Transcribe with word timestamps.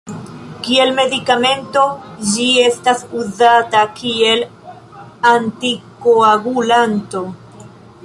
Kiel 0.67 0.93
medikamento 0.99 1.83
ĝi 2.31 2.47
estas 2.63 3.05
uzata 3.21 3.85
kiel 4.01 4.43
antikoagulanto. 5.37 7.29